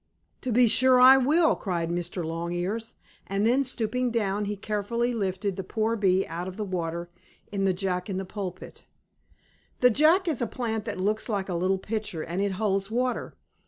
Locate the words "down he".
4.09-4.55